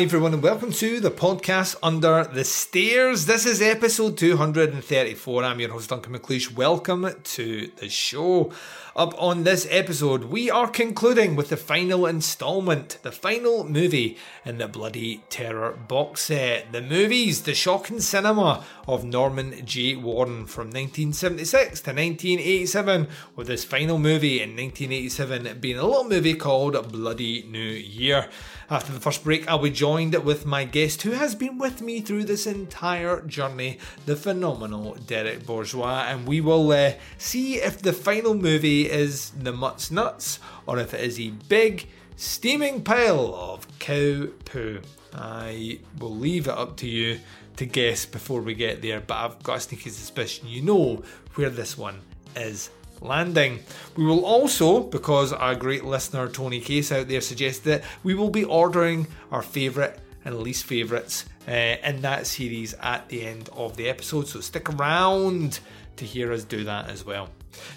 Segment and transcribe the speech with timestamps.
[0.00, 3.26] Hi, everyone, and welcome to the podcast Under the Stairs.
[3.26, 5.44] This is episode 234.
[5.44, 6.56] I'm your host, Duncan McLeish.
[6.56, 8.50] Welcome to the show.
[8.96, 14.56] Up on this episode, we are concluding with the final installment, the final movie in
[14.56, 16.72] the Bloody Terror box set.
[16.72, 19.96] The movies, The Shocking Cinema of Norman J.
[19.96, 26.34] Warren from 1976 to 1987, with this final movie in 1987 being a little movie
[26.34, 28.28] called Bloody New Year.
[28.70, 32.00] After the first break, I'll be joined with my guest who has been with me
[32.00, 37.92] through this entire journey, the phenomenal Derek Bourgeois, and we will uh, see if the
[37.92, 43.66] final movie is the Mutts Nuts or if it is a big steaming pile of
[43.80, 44.82] cow poo.
[45.12, 47.18] I will leave it up to you
[47.56, 51.02] to guess before we get there, but I've got a sneaky suspicion you know
[51.34, 52.02] where this one
[52.36, 53.60] is landing.
[53.96, 58.30] We will also, because our great listener Tony Case out there suggested it, we will
[58.30, 63.76] be ordering our favourite and least favourites uh, in that series at the end of
[63.76, 64.28] the episode.
[64.28, 65.60] So stick around
[65.96, 67.28] to hear us do that as well.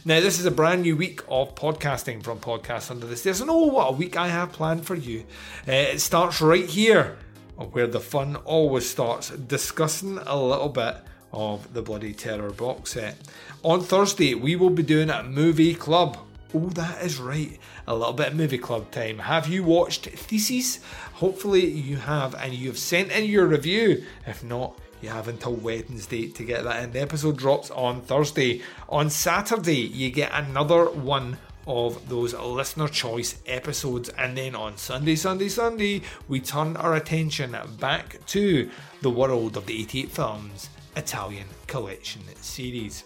[0.05, 3.49] Now, this is a brand new week of podcasting from Podcast Under the Stairs, and
[3.49, 5.21] oh, what a week I have planned for you.
[5.67, 7.17] Uh, it starts right here,
[7.55, 10.97] where the fun always starts, discussing a little bit
[11.33, 13.17] of the Bloody Terror box set.
[13.63, 16.17] On Thursday, we will be doing a movie club.
[16.53, 17.59] Oh, that is right.
[17.87, 19.17] A little bit of movie club time.
[19.17, 20.79] Have you watched Thesis?
[21.13, 24.05] Hopefully, you have, and you have sent in your review.
[24.27, 26.91] If not, you have until Wednesday to get that in.
[26.91, 28.61] The episode drops on Thursday.
[28.87, 34.09] On Saturday, you get another one of those listener choice episodes.
[34.09, 38.69] And then on Sunday, Sunday, Sunday, we turn our attention back to
[39.01, 43.03] the world of the 88 films Italian Collection series.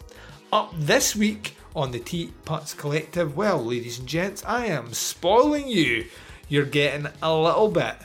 [0.51, 6.05] Up this week on the Teapots Collective, well, ladies and gents, I am spoiling you.
[6.49, 7.95] You're getting a little bit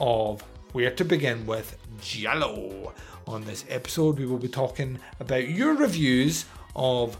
[0.00, 0.42] of
[0.72, 2.92] where to begin with Giallo.
[3.26, 7.16] On this episode, we will be talking about your reviews of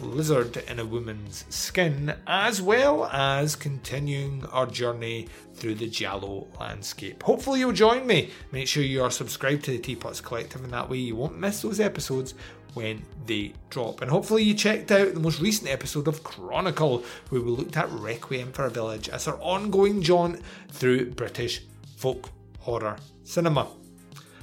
[0.00, 7.22] lizard in a woman's skin, as well as continuing our journey through the Giallo landscape.
[7.22, 8.30] Hopefully, you'll join me.
[8.52, 11.62] Make sure you are subscribed to the Teapots Collective, and that way you won't miss
[11.62, 12.34] those episodes
[12.74, 14.00] when they drop.
[14.00, 17.90] And hopefully, you checked out the most recent episode of Chronicle, where we looked at
[17.90, 20.40] Requiem for a Village as our ongoing jaunt
[20.70, 21.62] through British
[21.96, 22.30] folk
[22.60, 23.68] horror cinema.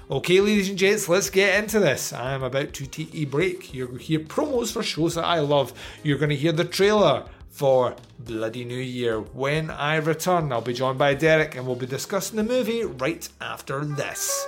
[0.09, 2.13] Okay, ladies and gents, let's get into this.
[2.13, 3.73] I am about to take a break.
[3.73, 5.73] You're going to hear promos for shows that I love.
[6.01, 9.19] You're going to hear the trailer for Bloody New Year.
[9.19, 13.27] When I return, I'll be joined by Derek and we'll be discussing the movie right
[13.41, 14.47] after this.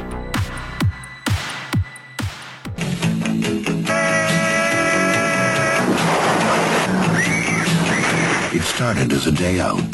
[8.81, 9.93] Started as a day out,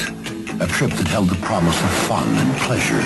[0.61, 3.03] a trip that held the promise of fun and pleasure.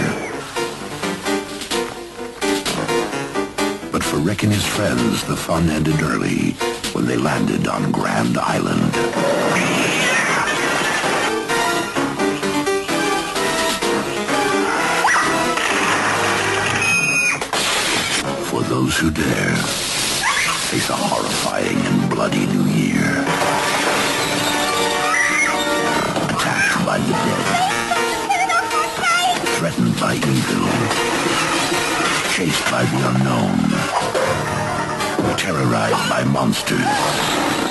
[3.91, 6.51] But for Rick and his friends, the fun ended early
[6.93, 8.93] when they landed on Grand Island.
[18.51, 19.55] For those who dare.
[20.69, 23.80] face a horrifying and bloody new year.
[27.07, 27.45] The dead.
[29.57, 30.67] Threatened by evil.
[32.31, 33.57] Chased by the unknown.
[35.37, 37.70] Terrorized by monsters.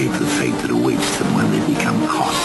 [0.00, 2.39] Escape the fate that awaits them when they become caught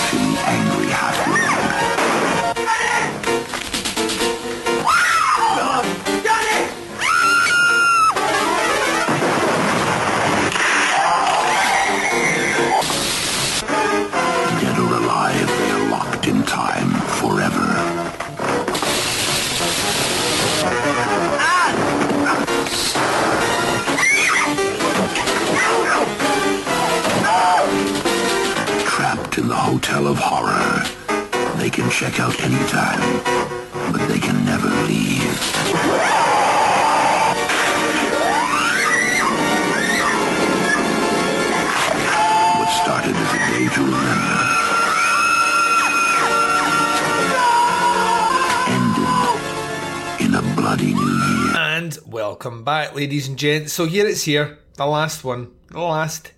[52.95, 53.73] ladies and gents.
[53.73, 56.31] So here it's here, the last one, the last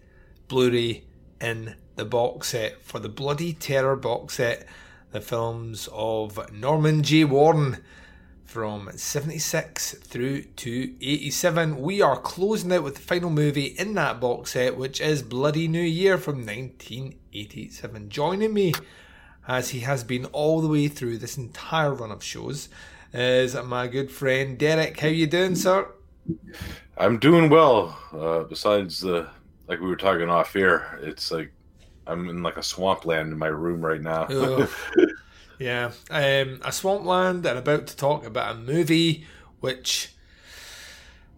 [0.47, 1.03] Blu-ray
[1.39, 4.65] in the box set for the Bloody Terror box set.
[5.11, 7.25] The films of Norman J.
[7.25, 7.77] Warren
[8.43, 11.79] from 76 through to 87.
[11.79, 15.67] We are closing out with the final movie in that box set, which is Bloody
[15.67, 18.09] New Year from 1987.
[18.09, 18.73] Joining me,
[19.47, 22.67] as he has been all the way through this entire run of shows,
[23.13, 24.99] is my good friend Derek.
[24.99, 25.87] How you doing, sir?
[26.97, 27.97] I'm doing well.
[28.11, 29.29] Uh, besides the
[29.67, 31.51] like we were talking off air, it's like
[32.05, 34.27] I'm in like a swampland in my room right now.
[35.59, 39.25] Yeah, um, a swampland, and about to talk about a movie
[39.59, 40.13] which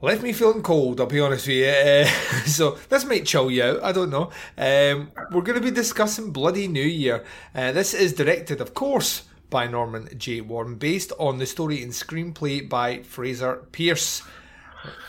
[0.02, 1.00] left me feeling cold.
[1.00, 1.68] I'll be honest with you.
[1.68, 2.06] Uh,
[2.46, 3.84] so this might chill you out.
[3.84, 4.32] I don't know.
[4.58, 7.24] Um, we're going to be discussing Bloody New Year.
[7.56, 10.42] Uh, this is directed, of course, by Norman J.
[10.42, 14.22] Warren, based on the story and screenplay by Frazer Pearce.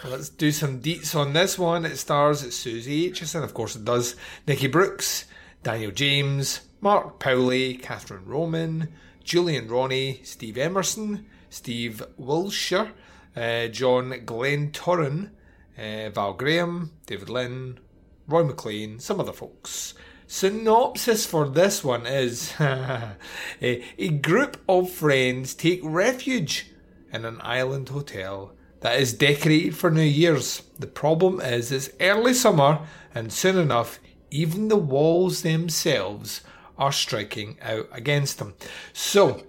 [0.04, 1.84] Let's do some deets on this one.
[1.84, 4.16] It stars Suzy Aitchison, of course it does.
[4.46, 5.26] Nikki Brooks,
[5.62, 8.88] Daniel James, Mark Powley, Catherine Roman,
[9.22, 12.92] Julian Ronnie, Steve Emerson, Steve Wilshire,
[13.36, 15.30] uh, John Glentoran,
[15.78, 17.78] uh, Val Graham, David Lynn,
[18.26, 19.94] Roy McLean, some other folks.
[20.26, 26.70] Synopsis for this one is a group of friends take refuge
[27.12, 30.62] in an island hotel that is decorated for New Year's.
[30.78, 32.80] The problem is it's early summer
[33.14, 33.98] and soon enough
[34.30, 36.42] even the walls themselves
[36.78, 38.54] are striking out against them.
[38.92, 39.42] So,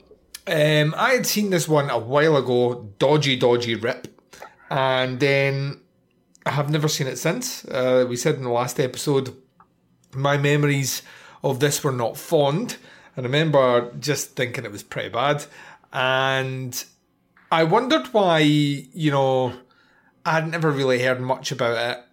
[0.47, 4.07] um, I had seen this one a while ago, dodgy, dodgy rip,
[4.69, 5.81] and then
[6.45, 7.63] I have never seen it since.
[7.65, 9.35] Uh, we said in the last episode,
[10.13, 11.03] my memories
[11.43, 12.77] of this were not fond.
[13.15, 15.45] And I remember just thinking it was pretty bad,
[15.93, 16.83] and
[17.51, 19.53] I wondered why, you know,
[20.25, 22.03] I'd never really heard much about it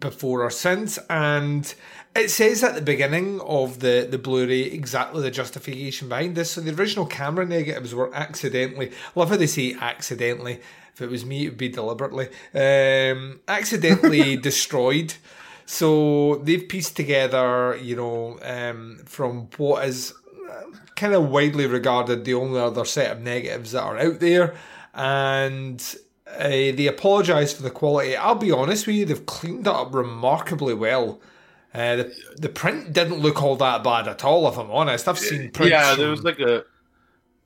[0.00, 1.72] before or since, and
[2.16, 6.50] it says at the beginning of the, the Blu-ray exactly the justification behind this.
[6.50, 10.60] So the original camera negatives were accidentally, love how they say accidentally.
[10.94, 12.26] If it was me, it would be deliberately.
[12.52, 15.14] Um, accidentally destroyed.
[15.64, 20.12] So they've pieced together, you know, um, from what is
[20.96, 24.56] kind of widely regarded the only other set of negatives that are out there,
[24.98, 28.16] and uh, they apologise for the quality.
[28.16, 31.20] I'll be honest with you, they've cleaned it up remarkably well.
[31.72, 35.06] Uh, the, the print didn't look all that bad at all, if I'm honest.
[35.06, 35.70] I've seen prints.
[35.70, 36.64] yeah, there was like a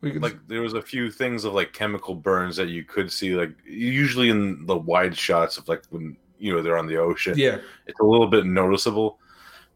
[0.03, 3.53] like there was a few things of like chemical burns that you could see like
[3.65, 7.35] usually in the wide shots of like when you know they're on the ocean.
[7.37, 7.59] yeah.
[7.87, 9.19] It's a little bit noticeable.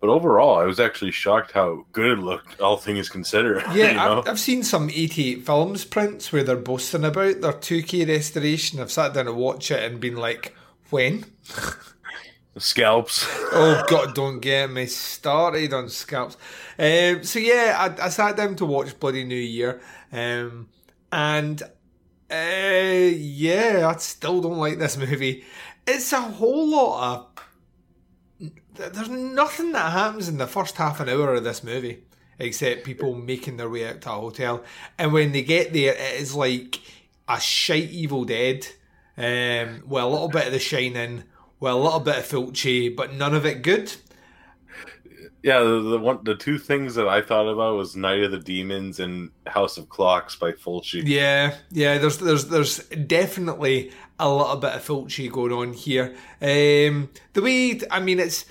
[0.00, 3.64] But overall, I was actually shocked how good it looked, all things considered.
[3.72, 4.18] Yeah, you know?
[4.20, 8.80] I've, I've seen some 88 films prints where they're boasting about their 2K restoration.
[8.80, 10.54] I've sat down to watch it and been like,
[10.90, 11.24] when?
[12.58, 13.26] scalps.
[13.52, 16.36] Oh God, don't get me started on scalps.
[16.78, 19.80] Um, so yeah, I, I sat down to watch Bloody New Year,
[20.12, 20.68] um,
[21.12, 21.62] and
[22.30, 25.44] uh, yeah, I still don't like this movie.
[25.86, 27.35] It's a whole lot of.
[28.76, 32.02] There's nothing that happens in the first half an hour of this movie
[32.38, 34.62] except people making their way out to a hotel,
[34.98, 36.80] and when they get there, it is like
[37.28, 38.66] a shite Evil Dead.
[39.16, 41.24] Um, well, a little bit of The Shining,
[41.58, 43.94] with a little bit of Fulci, but none of it good.
[45.42, 48.38] Yeah, the, the one, the two things that I thought about was Night of the
[48.38, 51.02] Demons and House of Clocks by Fulci.
[51.06, 51.98] Yeah, yeah.
[51.98, 56.16] There's there's there's definitely a little bit of Fulci going on here.
[56.42, 58.44] Um, the way I mean, it's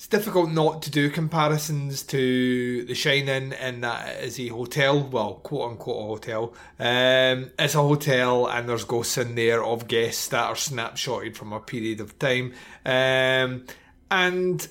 [0.00, 5.34] it's difficult not to do comparisons to The Shining, and that is a hotel, well,
[5.34, 6.54] quote unquote a hotel.
[6.78, 11.52] Um, it's a hotel, and there's ghosts in there of guests that are snapshotted from
[11.52, 12.54] a period of time,
[12.86, 13.66] um,
[14.10, 14.66] and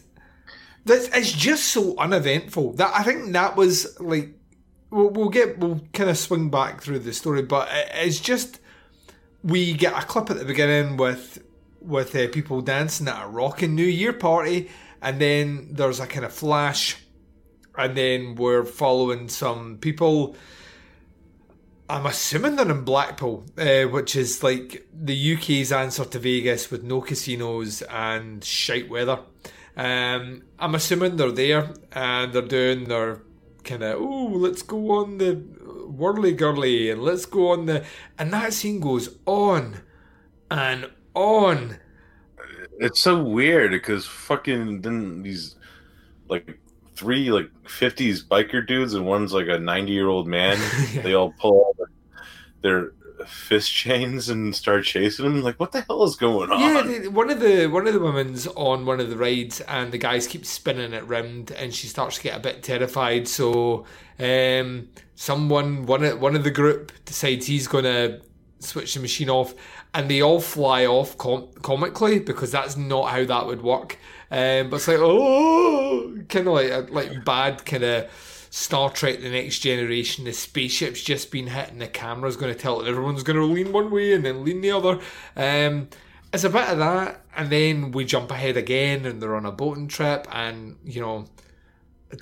[0.86, 4.34] this it's just so uneventful that I think that was like
[4.90, 8.60] we'll, we'll get we'll kind of swing back through the story, but it, it's just
[9.44, 11.44] we get a clip at the beginning with
[11.82, 14.70] with uh, people dancing at a rocking New Year party,
[15.02, 16.98] and then there's a kind of flash,
[17.78, 20.36] and then we're following some people.
[21.90, 26.84] I'm assuming they're in Blackpool, uh, which is like the UK's answer to Vegas with
[26.84, 29.20] no casinos and shite weather.
[29.76, 33.22] Um, I'm assuming they're there and they're doing their
[33.64, 37.86] kind of oh let's go on the whirly girly and let's go on the
[38.18, 39.82] and that scene goes on
[40.52, 41.78] and on.
[42.80, 45.56] It's so weird because fucking then these
[46.30, 46.60] like
[46.96, 50.58] three like fifties biker dudes and one's like a ninety year old man.
[51.04, 51.76] They all pull
[52.62, 52.92] their
[53.28, 55.42] fist chains and start chasing him.
[55.42, 56.60] Like, what the hell is going on?
[56.60, 59.98] Yeah, one of the one of the women's on one of the rides, and the
[59.98, 63.28] guys keep spinning it round, and she starts to get a bit terrified.
[63.28, 63.86] So,
[64.20, 68.22] um, someone one of one of the group decides he's going to
[68.60, 69.54] switch the machine off,
[69.94, 73.98] and they all fly off com- comically because that's not how that would work.
[74.32, 78.36] Um, but it's like oh, kind of like a, like bad kind of.
[78.52, 82.60] Star Trek: The Next Generation, the spaceship's just been hit, and the camera's going to
[82.60, 85.00] tell it everyone's going to lean one way and then lean the other.
[85.36, 85.88] Um,
[86.34, 89.52] it's a bit of that, and then we jump ahead again, and they're on a
[89.52, 91.26] boating trip, and you know,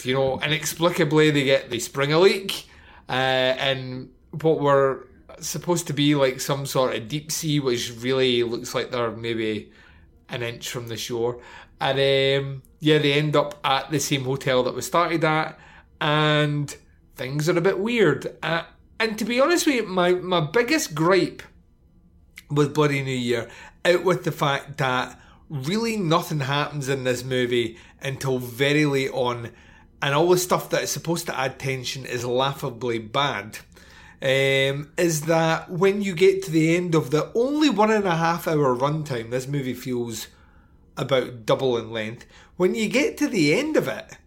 [0.04, 2.70] you know, inexplicably they get they spring a leak,
[3.10, 5.08] uh, and what were
[5.40, 9.72] supposed to be like some sort of deep sea, which really looks like they're maybe
[10.30, 11.40] an inch from the shore,
[11.80, 15.58] and um, yeah, they end up at the same hotel that we started at,
[16.02, 16.76] and
[17.16, 18.36] things are a bit weird.
[18.44, 18.64] Uh,
[19.00, 21.42] and to be honest with you, my my biggest gripe
[22.50, 23.50] with Bloody New Year
[23.86, 29.52] out with the fact that really nothing happens in this movie until very late on,
[30.02, 33.60] and all the stuff that is supposed to add tension is laughably bad.
[34.20, 38.16] Um, is that when you get to the end of the only one and a
[38.16, 40.28] half hour runtime, this movie feels
[40.98, 42.26] about double in length.
[42.56, 44.18] When you get to the end of it,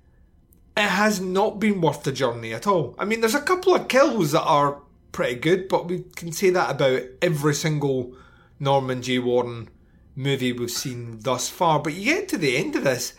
[0.77, 2.95] it has not been worth the journey at all.
[2.99, 4.81] I mean, there's a couple of kills that are
[5.11, 8.15] pretty good, but we can say that about every single
[8.61, 9.19] Norman J.
[9.19, 9.69] Warren
[10.15, 11.81] movie we've seen thus far.
[11.81, 13.15] But you get to the end of this,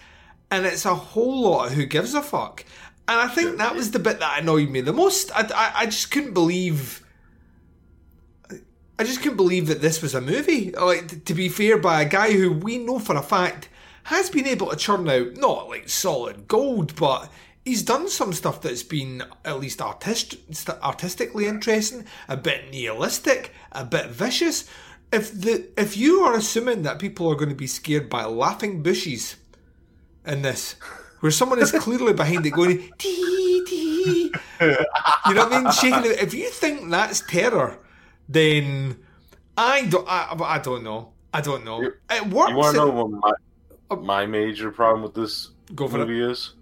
[0.49, 2.63] and it's a whole lot of who gives a fuck.
[3.11, 5.33] And I think that was the bit that annoyed me the most.
[5.35, 7.05] I, I, I just couldn't believe.
[8.97, 10.71] I just couldn't believe that this was a movie.
[10.71, 13.67] Like, to be fair, by a guy who we know for a fact
[14.03, 17.29] has been able to churn out not like solid gold, but
[17.65, 20.37] he's done some stuff that's been at least artist-
[20.81, 24.69] artistically interesting, a bit nihilistic, a bit vicious.
[25.11, 28.81] If the if you are assuming that people are going to be scared by laughing
[28.81, 29.35] bushes
[30.25, 30.77] in this,
[31.21, 36.11] where someone is clearly behind it going tee tee, you know what I mean, shaking
[36.11, 36.19] it.
[36.21, 37.79] If you think that's terror,
[38.27, 38.97] then
[39.57, 40.07] I don't.
[40.07, 41.13] I, I don't know.
[41.33, 41.81] I don't know.
[41.81, 42.51] It works.
[42.51, 43.31] You want to know what my,
[43.89, 43.95] oh.
[43.97, 46.53] my major problem with this Go for movie is?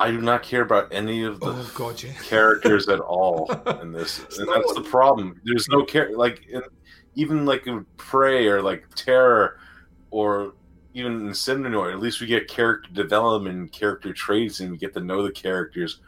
[0.00, 2.12] I do not care about any of the Oh god, yeah.
[2.12, 3.50] characters at all
[3.82, 5.40] in this, and that's the problem.
[5.44, 6.62] There's no care like in,
[7.16, 9.58] even like in Prey or like Terror
[10.10, 10.52] or
[10.94, 15.00] even in Inseminoid, at least we get character development, character traits, and we get to
[15.00, 16.00] know the characters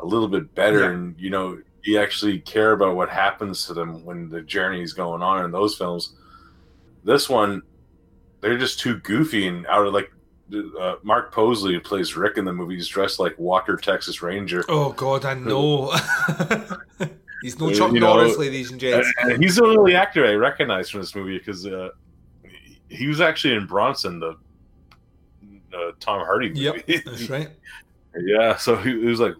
[0.00, 0.90] a little bit better, Yeah.
[0.90, 4.92] and you know you actually care about what happens to them when the journey is
[4.92, 6.14] going on in those films.
[7.04, 7.62] This one,
[8.40, 10.10] they're just too goofy and out of like.
[10.78, 14.62] Uh, Mark Powley, who plays Rick in the movie, is dressed like Walker, Texas Ranger.
[14.68, 15.90] Oh god, I know.
[17.42, 19.10] He's no Chuck you know, Norris, ladies and gents.
[19.22, 21.90] And he's the only actor I recognize from this movie because uh,
[22.88, 24.36] he was actually in Bronson, the
[25.72, 26.60] uh, Tom Hardy movie.
[26.86, 27.48] Yep, that's right.
[28.16, 29.34] yeah, so he, he was like,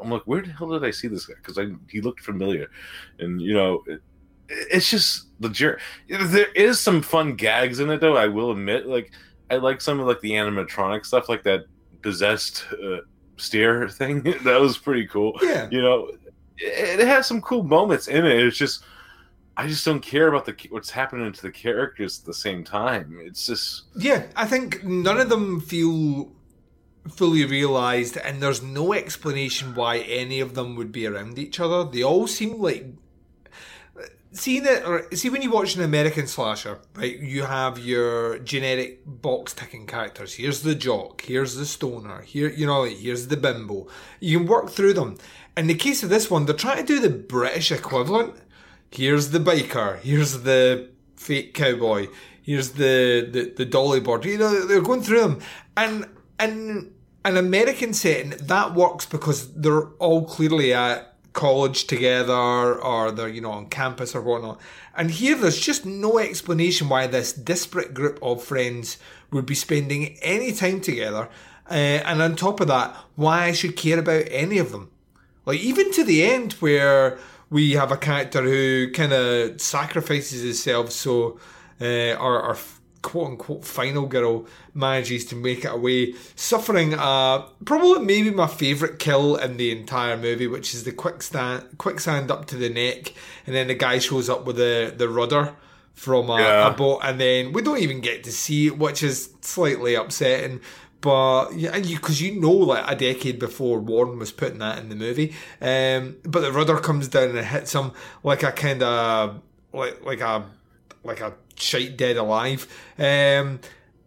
[0.00, 1.34] I'm like, where the hell did I see this guy?
[1.42, 2.68] Because he looked familiar,
[3.18, 4.02] and you know, it,
[4.48, 5.80] it's just the journey.
[6.08, 8.16] There is some fun gags in it, though.
[8.16, 9.12] I will admit, like
[9.50, 11.64] I like some of like the animatronic stuff, like that
[12.02, 12.98] possessed uh,
[13.36, 14.22] steer thing.
[14.44, 15.68] that was pretty cool Yeah.
[15.70, 16.08] you know,
[16.58, 18.38] it, it has some cool moments in it.
[18.44, 18.84] It's just
[19.56, 23.18] I just don't care about the what's happening to the characters at the same time.
[23.22, 26.32] It's just Yeah, I think none of them feel
[27.08, 31.84] fully realized, and there's no explanation why any of them would be around each other.
[31.84, 32.86] They all seem like
[34.34, 37.18] seeing it or see when you watch an American slasher, right?
[37.18, 40.34] You have your generic box ticking characters.
[40.34, 43.86] Here's the jock, here's the stoner, here you know, here's the bimbo.
[44.20, 45.16] You can work through them.
[45.56, 48.34] In the case of this one, they're trying to do the British equivalent.
[48.94, 52.06] Here's the biker, here's the fake cowboy,
[52.42, 54.24] here's the the, the dolly board.
[54.24, 55.40] You know, they're going through them.
[55.76, 56.06] And
[56.38, 63.28] in an American setting, that works because they're all clearly at college together or they're,
[63.28, 64.60] you know, on campus or whatnot.
[64.96, 68.98] And here there's just no explanation why this disparate group of friends
[69.32, 71.28] would be spending any time together.
[71.68, 71.74] Uh,
[72.06, 74.92] and on top of that, why I should care about any of them.
[75.46, 77.18] Like, even to the end where
[77.54, 81.38] we have a character who kind of sacrifices himself so
[81.80, 82.56] uh, our, our
[83.02, 88.98] quote unquote final girl manages to make it away, suffering uh, probably maybe my favourite
[88.98, 93.12] kill in the entire movie, which is the quicksand quicksand up to the neck,
[93.46, 95.54] and then the guy shows up with the, the rudder
[95.92, 96.68] from a, Yeah.
[96.68, 100.60] a boat, and then we don't even get to see it, which is slightly upsetting.
[101.04, 104.78] But yeah, and you because you know, like a decade before, Warren was putting that
[104.78, 105.34] in the movie.
[105.60, 107.92] Um, but the rudder comes down and hits him
[108.22, 109.42] like a kind of
[109.74, 110.46] like like a
[111.02, 112.66] like a shite dead alive.
[112.98, 113.60] Um,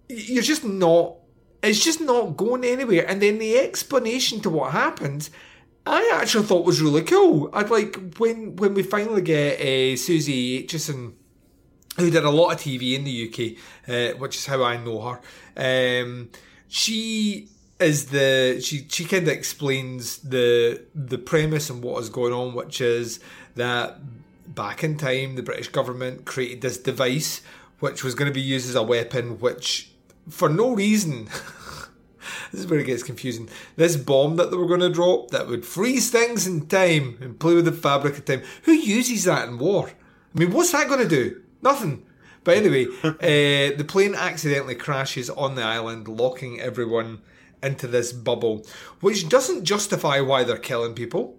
[0.09, 1.17] you're just not.
[1.61, 3.05] It's just not going anywhere.
[3.07, 5.29] And then the explanation to what happened,
[5.85, 7.51] I actually thought was really cool.
[7.53, 11.13] I'd like when when we finally get uh, Suzy Aitchison
[11.97, 15.01] who did a lot of TV in the UK, uh, which is how I know
[15.01, 16.01] her.
[16.03, 16.29] Um,
[16.67, 22.33] she is the she she kind of explains the the premise and what is going
[22.33, 23.19] on, which is
[23.55, 23.99] that
[24.47, 27.41] back in time the British government created this device
[27.79, 29.91] which was going to be used as a weapon, which
[30.29, 31.29] for no reason.
[32.51, 33.49] This is where it gets confusing.
[33.75, 37.39] This bomb that they were going to drop that would freeze things in time and
[37.39, 38.41] play with the fabric of time.
[38.63, 39.89] Who uses that in war?
[40.35, 41.41] I mean, what's that going to do?
[41.61, 42.05] Nothing.
[42.47, 43.11] But anyway, uh,
[43.77, 47.19] the plane accidentally crashes on the island, locking everyone
[47.61, 48.65] into this bubble,
[49.01, 51.35] which doesn't justify why they're killing people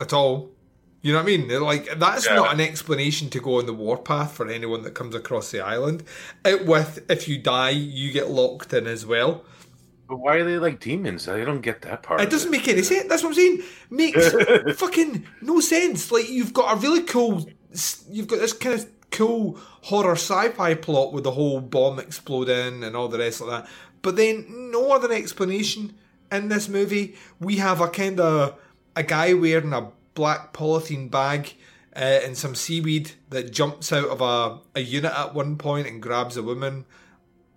[0.00, 0.52] at all.
[1.02, 1.48] You know what I mean?
[1.48, 2.36] They're Like that's Yeah.
[2.36, 6.04] not an explanation to go on the warpath for anyone that comes across the island.
[6.44, 9.44] Out with if you die, you get locked in as well.
[10.08, 11.26] But why are they like demons?
[11.26, 12.20] I don't get that part.
[12.20, 13.08] It doesn't make any sense.
[13.08, 13.62] That's what I'm saying.
[13.90, 14.32] Makes
[14.78, 16.12] fucking no sense.
[16.12, 17.44] Like you've got a really cool,
[18.08, 22.96] you've got this kind of cool horror sci-fi plot with the whole bomb exploding and
[22.96, 23.68] all the rest of that.
[24.02, 25.94] But then no other explanation
[26.30, 27.16] in this movie.
[27.40, 28.58] We have a kind of
[28.94, 31.54] a guy wearing a black polythene bag.
[31.94, 36.02] Uh, and some seaweed that jumps out of a, a unit at one point and
[36.02, 36.84] grabs a woman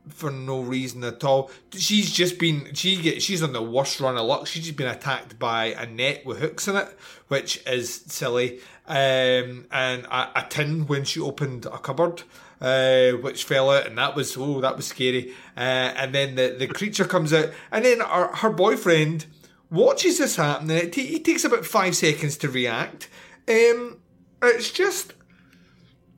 [0.10, 1.52] for no reason at all.
[1.74, 4.48] She's just been she get she's on the worst run of luck.
[4.48, 6.88] She's just been attacked by a net with hooks in it,
[7.28, 8.60] which is silly.
[8.88, 12.24] Um, and a, a tin when she opened a cupboard,
[12.60, 15.34] uh, which fell out, and that was oh that was scary.
[15.56, 19.26] Uh, and then the the creature comes out, and then her, her boyfriend
[19.70, 23.10] watches this happen, and it ta- he takes about five seconds to react.
[23.48, 23.98] Um,
[24.42, 25.14] it's just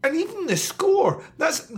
[0.04, 1.72] and even the score that's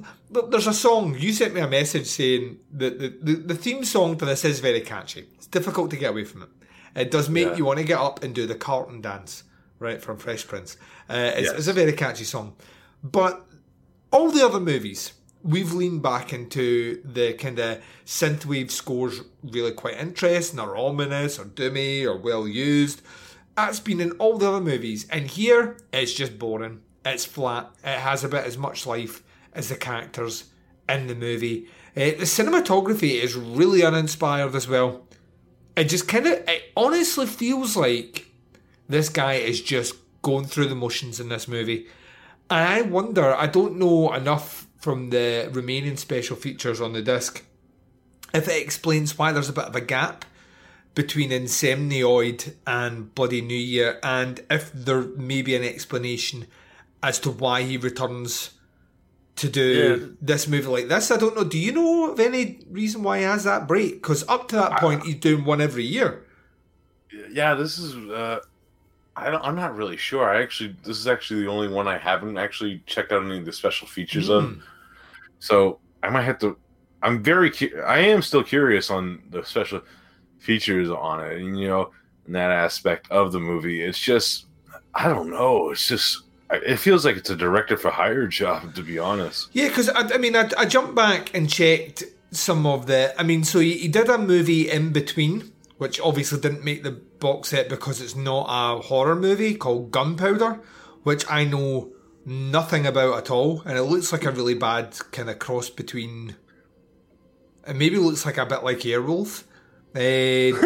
[0.50, 4.18] there's a song you sent me a message saying that the, the, the theme song
[4.18, 5.26] to this is very catchy.
[5.36, 6.50] It's difficult to get away from it.
[6.96, 7.56] It does make Yeah.
[7.58, 9.44] you want to get up and do the carlton dance
[9.80, 10.78] right from fresh prince.
[11.10, 11.58] Uh, it's, Yes.
[11.60, 12.56] it's a very catchy song.
[13.04, 13.46] But
[14.12, 19.98] all the other movies we've leaned back into the kind of synthwave scores really quite
[19.98, 23.02] interesting or ominous or doomy or well used.
[23.56, 27.72] That's been in all the other movies and here it's just boring it's flat.
[27.84, 30.46] It has about as much life as the characters
[30.88, 31.68] in the movie.
[31.96, 35.06] Uh, the cinematography is really uninspired as well.
[35.76, 38.28] It just kind of it honestly feels like
[38.88, 41.88] this guy is just going through the motions in this movie.
[42.50, 47.44] And I wonder, I don't know enough from the remaining special features on the disc
[48.34, 50.26] if it explains why there's a bit of a gap
[50.96, 56.48] between Inseminoid and Bloody New Year, and if there may be an explanation
[57.04, 58.52] as to why he returns
[59.36, 60.08] to do Yeah.
[60.22, 61.12] this movie like this.
[61.12, 61.44] I don't know.
[61.44, 63.96] Do you know of any reason why he has that break?
[63.96, 66.24] Because up to that point, he's doing one every year.
[67.32, 67.96] yeah, this is.
[68.10, 68.40] Uh,
[69.16, 70.28] I don't, I'm not really sure.
[70.28, 73.46] I actually, this is actually the only one I haven't actually checked out any of
[73.46, 74.34] the special features Hmm.
[74.34, 74.64] on.
[75.40, 76.58] So I might have to.
[77.04, 77.52] I'm very.
[77.52, 79.82] cu- I am still curious on the special
[80.40, 81.92] features on it, and you know,
[82.28, 83.82] in that aspect of the movie.
[83.82, 84.46] It's just,
[84.96, 85.70] I don't know.
[85.72, 86.24] It's just.
[86.66, 89.50] It feels like it's a director for hire job, to be honest.
[89.54, 93.14] Yeah, because I, I mean, I, I jumped back and checked some of the.
[93.20, 96.92] I mean, so he, he did a movie in between, which obviously didn't make the
[96.92, 100.60] box set because it's not a horror movie called Gunpowder,
[101.04, 101.92] which I know
[102.26, 106.36] nothing about at all, and it looks like a really bad kind of cross between.
[107.68, 109.46] It maybe looks like a bit like Airwolf.
[109.96, 110.58] Uh,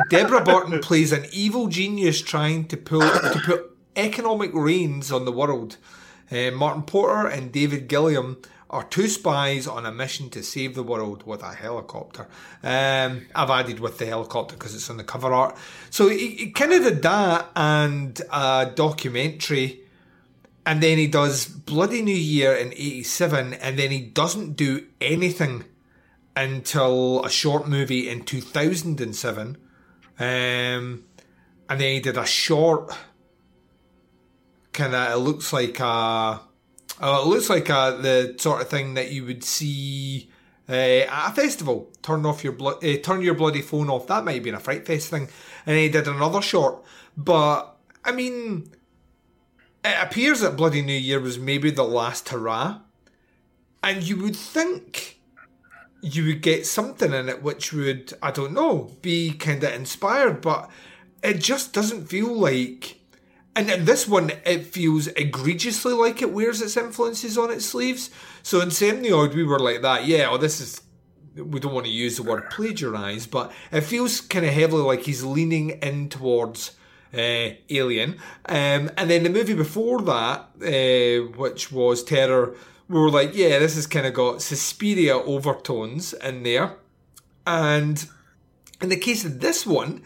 [0.10, 5.32] Deborah Burton plays an evil genius trying to pull to put economic reins on the
[5.32, 5.76] world.
[6.30, 8.38] Uh, Martin Potter and David Gilliam
[8.72, 12.26] are two spies on a mission to save the world with a helicopter.
[12.62, 15.56] Um, I've added with the helicopter because it's on the cover art.
[15.90, 19.80] So he, he kind of did that and a documentary.
[20.64, 25.64] And then he does Bloody New Year in 87, and then he doesn't do anything
[26.36, 29.56] until a short movie in 2007.
[30.18, 31.04] Um,
[31.68, 32.96] and then he did a short,
[34.72, 36.38] kind of, it looks like a, uh,
[37.00, 40.30] it looks like a, the sort of thing that you would see
[40.68, 41.90] uh, at a festival.
[42.02, 44.06] Turn off your blo- uh, turn your bloody phone off.
[44.06, 45.28] That might have been a Fright Fest thing.
[45.66, 46.84] And he did another short.
[47.16, 48.70] But, I mean,
[49.84, 52.80] it appears that Bloody New Year was maybe the last hurrah.
[53.82, 55.20] And you would think
[56.00, 60.40] you would get something in it which would, I don't know, be kind of inspired,
[60.40, 60.70] but
[61.22, 63.00] it just doesn't feel like.
[63.54, 68.10] And this one, it feels egregiously like it wears its influences on its sleeves.
[68.42, 70.80] So Inseminoid, we were like that, yeah, oh, this is.
[71.34, 75.00] We don't want to use the word plagiarize, but it feels kind of heavily like
[75.00, 76.72] he's leaning in towards
[77.14, 78.18] uh, Alien.
[78.44, 82.54] Um, and then the movie before that, uh, which was Terror,
[82.86, 86.76] we were like, yeah, this has kind of got Suspiria overtones in there.
[87.46, 88.06] And
[88.82, 90.02] in the case of this one,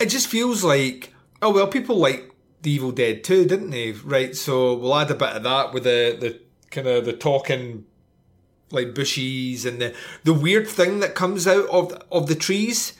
[0.00, 3.92] it just feels like, oh, well, people like The Evil Dead too, didn't they?
[3.92, 6.40] Right, so we'll add a bit of that with the, the
[6.70, 7.84] kind of the talking
[8.70, 12.94] like bushies and the, the weird thing that comes out of of the trees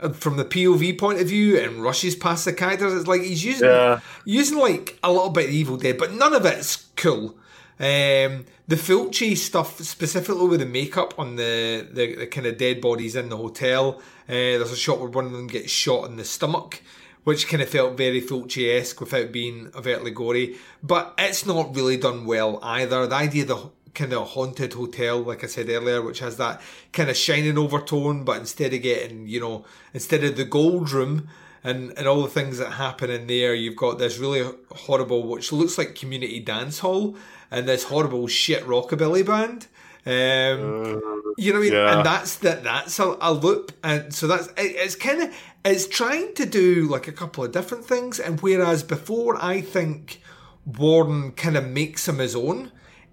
[0.00, 2.92] uh, from the POV point of view and rushes past the characters.
[2.92, 4.00] It's like he's using Yeah.
[4.24, 7.38] using like a little bit of Evil Dead, but none of it's cool.
[7.78, 12.80] Um, the Fulci stuff, specifically with the makeup on the, the, the kind of dead
[12.80, 14.00] bodies in the hotel.
[14.28, 16.82] Uh, there's a shot where one of them gets shot in the stomach,
[17.24, 20.56] which kind of felt very Fulci esque without being overtly gory.
[20.82, 23.06] But it's not really done well either.
[23.06, 26.60] The idea of the kind of haunted hotel, like I said earlier, which has that
[26.92, 31.28] kind of shining overtone, but instead of getting, you know, instead of the gold room,
[31.64, 33.54] and, and all the things that happen in there.
[33.54, 37.16] You've got this really horrible, which looks like community dance hall,
[37.50, 39.66] and this horrible shit rockabilly band.
[40.06, 41.72] Um, you know what I mean?
[41.72, 41.96] yeah.
[41.96, 42.62] And that's that.
[42.62, 46.86] That's a, a loop, and so that's it, it's kind of it's trying to do
[46.88, 48.20] like a couple of different things.
[48.20, 50.20] And whereas before, I think
[50.66, 52.70] Warren kind of makes him his own.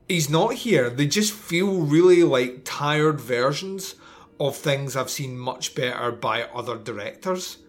[0.08, 0.90] He's not here.
[0.90, 3.96] They just feel really like tired versions
[4.40, 7.60] of things I've seen much better by other directors.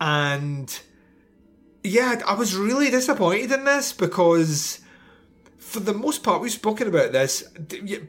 [0.00, 0.80] And
[1.82, 4.80] yeah, I was really disappointed in this because
[5.70, 7.48] for the most part, we've spoken about this.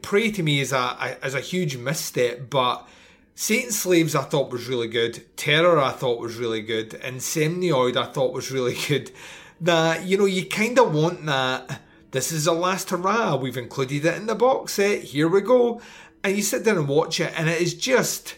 [0.02, 2.88] Prey to me is a, is a huge misstep, but
[3.36, 5.24] Satan's Slave I thought was really good.
[5.36, 9.12] Terror I thought was really good, and Inseminoid I thought was really good.
[9.60, 11.82] That you know you kind of want that.
[12.10, 13.36] This is a last hurrah.
[13.36, 15.02] We've included it in the box set.
[15.04, 15.80] Here we go,
[16.24, 18.34] and you sit down and watch it, and it is just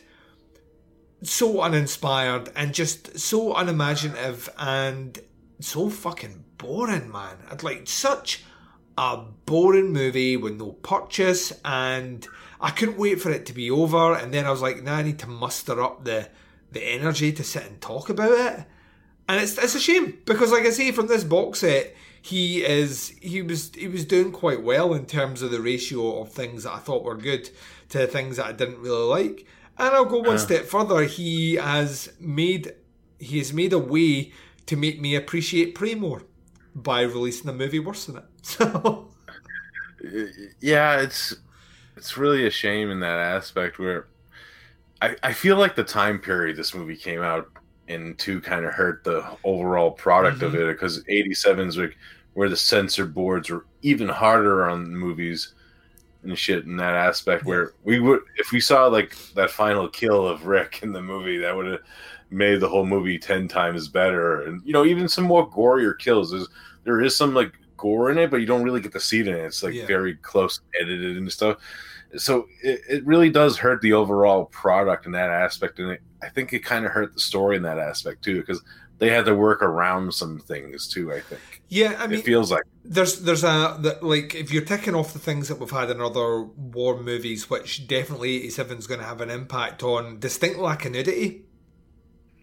[1.23, 5.19] so uninspired and just so unimaginative and
[5.61, 7.39] so fucking boring, man.
[7.51, 8.45] I'd like such
[8.97, 12.27] a boring movie with no purchase and
[12.61, 15.03] I couldn't wait for it to be over and then I was like, nah, I
[15.03, 16.29] need to muster up the
[16.73, 18.65] the energy to sit and talk about it.
[19.29, 23.15] And it's it's a shame because like I say from this box set, he is
[23.21, 26.73] he was he was doing quite well in terms of the ratio of things that
[26.73, 27.49] I thought were good
[27.91, 29.47] to things that I didn't really like.
[29.79, 31.03] And I'll go one step further.
[31.05, 32.75] He has made
[33.19, 34.33] he has made a way
[34.67, 36.23] to make me appreciate Prey more
[36.75, 38.25] by releasing a movie worse than it.
[38.43, 39.09] So
[40.61, 41.35] yeah, it's
[41.97, 44.09] it's really a shame in that aspect where
[45.01, 47.49] I, I feel like the time period this movie came out
[47.89, 50.69] into kind of hurt the overall product of mm-hmm.
[50.69, 51.97] it because 87's like
[52.35, 55.55] where the censor boards were even harder on movies
[56.23, 60.27] and shit in that aspect where we would if we saw like that final kill
[60.27, 61.81] of Rick in the movie that would have
[62.31, 64.43] made the whole movie 10 times better.
[64.43, 66.31] And you know even some more gorier kills.
[66.31, 66.49] There's,
[66.85, 69.29] there is some like gore in it but you don't really get to see it
[69.29, 69.45] in it.
[69.45, 69.87] It's like Yeah.
[69.87, 71.59] very close edited and stuff.
[72.17, 75.79] So it, it really does hurt the overall product in that aspect.
[75.79, 78.63] And it, i think it kind of hurt the story in that aspect too because
[78.99, 81.13] they had to work around some things too.
[81.13, 81.63] I think.
[81.69, 82.63] Yeah, I mean, it feels like.
[82.85, 86.01] there's there's a that like if you're ticking off the things that we've had in
[86.01, 90.85] other war movies, which definitely 87 is going to have an impact on distinct lack
[90.85, 91.43] of nudity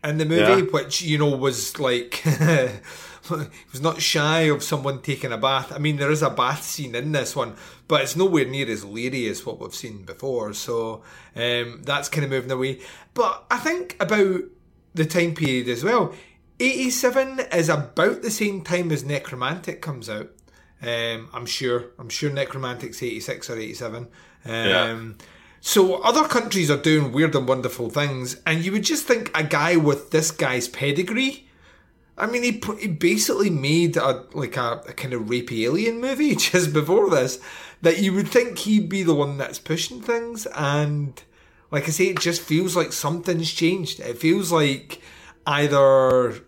[0.04, 0.72] in the movie, Yeah.
[0.72, 2.24] which you know was like
[3.30, 5.72] was not shy of someone taking a bath.
[5.72, 7.56] I mean, there is a bath scene in this one,
[7.88, 10.54] but it's nowhere near as leery as what we've seen before.
[10.54, 11.04] So
[11.36, 12.80] um, that's kind of moving away.
[13.14, 14.42] But I think about
[14.94, 16.14] the time period as well.
[16.60, 20.30] 87 is about the same time as Nekromantik comes out.
[20.82, 21.86] Um, I'm sure.
[22.00, 24.04] I'm sure Nekromantik's 86 or 87.
[24.04, 24.10] Um,
[24.46, 25.04] Yeah.
[25.64, 29.44] So other countries are doing weird and wonderful things, and you would just think a
[29.44, 31.48] guy with this guy's pedigree.
[32.18, 36.36] I mean, he, he basically made a like a, a kind of rapey alien movie
[36.50, 37.40] just before this.
[37.84, 41.22] That you would think he'd be the one that's pushing things, and
[41.70, 44.00] like I say, it just feels like something's changed.
[44.00, 45.00] It feels like
[45.46, 46.42] either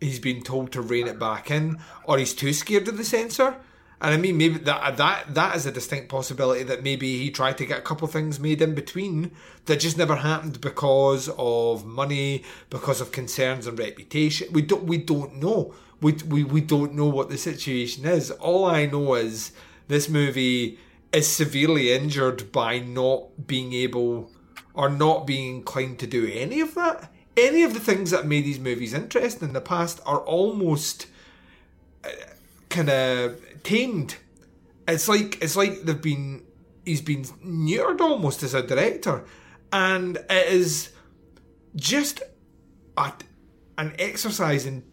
[0.00, 3.56] he's been told to rein it back in, or he's too scared of the censor.
[4.00, 7.58] And I mean, maybe that that that is a distinct possibility that maybe he tried
[7.58, 9.32] to get a couple things made in between
[9.66, 14.52] that just never happened because of money, because of concerns and reputation.
[14.52, 15.74] We don't we don't know.
[16.00, 18.30] We we we don't know what the situation is.
[18.30, 19.52] All I know is
[19.88, 20.78] this movie
[21.12, 24.30] is severely injured by not being able
[24.74, 27.10] or not being inclined to do any of that.
[27.36, 31.06] Any of the things that made these movies interesting in the past are almost
[32.04, 32.08] uh,
[32.68, 34.16] kind of tamed.
[34.86, 36.44] It's like it's like they've been
[36.84, 39.24] he's been neutered almost as a director,
[39.72, 40.90] and it is
[41.76, 42.22] just
[42.96, 43.12] a,
[43.76, 44.84] an exercise in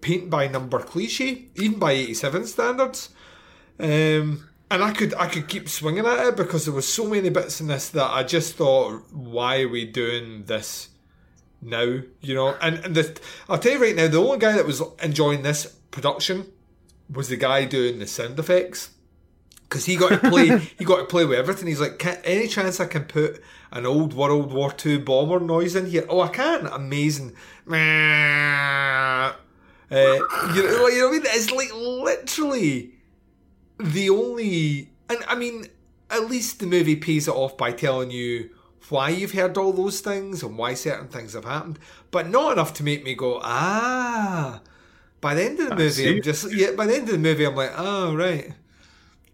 [0.00, 3.10] paint by number cliche, even by eighty seven standards.
[3.80, 7.30] Um, and I could I could keep swinging at it because there was so many
[7.30, 10.90] bits in this that I just thought, why are we doing this
[11.60, 12.00] now?
[12.20, 14.82] You know, and and the, I'll tell you right now, the only guy that was
[15.02, 16.51] enjoying this production
[17.12, 18.90] was the guy doing the sound effects
[19.72, 21.66] because he got to play he got to play with everything.
[21.68, 25.86] He's like, any chance I can put an old World War Two bomber noise in
[25.86, 26.04] here?
[26.08, 26.66] Oh, I can!
[26.66, 27.34] Amazing.
[29.90, 30.20] Uh,
[30.54, 31.22] you, know, you know what I mean?
[31.26, 32.94] It's like literally
[33.78, 35.66] the only, and I mean,
[36.10, 38.50] at least the movie pays it off by telling you
[38.88, 41.78] why you've heard all those things and why certain things have happened,
[42.10, 44.60] but not enough to make me go, ah.
[45.22, 46.16] By the end of the movie.
[46.16, 46.72] I'm just yeah.
[46.72, 48.52] By the end of the movie, I'm like, oh right,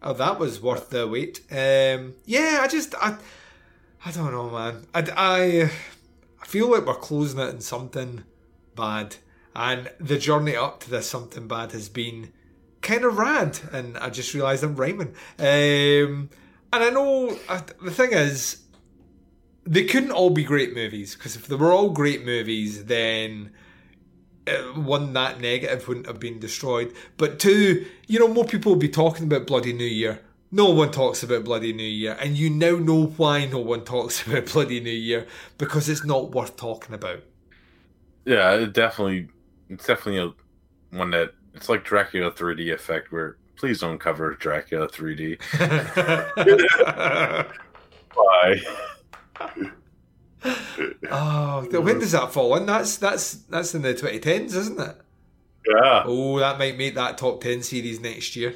[0.03, 1.40] oh that was worth the wait.
[1.51, 3.16] Um, yeah, I just I,
[4.05, 4.87] I don't know, man.
[4.94, 5.70] I, I,
[6.42, 8.24] I feel like we're closing it in something
[8.77, 9.16] bad,
[9.57, 12.35] and the journey up to this something bad has been
[12.83, 13.59] kind of rad.
[13.72, 15.14] And I just realised I'm rhyming.
[15.38, 16.29] Um,
[16.70, 18.59] and I know uh, the thing is,
[19.64, 23.53] they couldn't all be great movies because if they were all great movies, then
[24.48, 26.94] Uh, one that negative wouldn't have been destroyed.
[27.16, 30.20] But two, you know, more people will be talking about Bloody New Year.
[30.50, 34.26] No one talks about Bloody New Year, and you now know why no one talks
[34.26, 35.26] about Bloody New Year
[35.58, 37.22] because it's not worth talking about.
[38.24, 39.28] Yeah, it definitely.
[39.68, 44.88] It's definitely a one that it's like Dracula 3D effect where please don't cover Dracula
[44.88, 45.38] 3D.
[48.14, 48.62] Why?
[51.11, 52.66] Oh, when does that fall in?
[52.66, 54.96] That's that's that's in the 2010s, isn't it?
[55.68, 56.05] Yeah.
[56.07, 58.55] Oh, that might make that top 10 series next year.